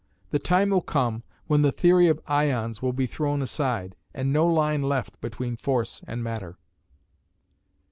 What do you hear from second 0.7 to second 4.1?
will come when the theory of "ions" will be thrown aside,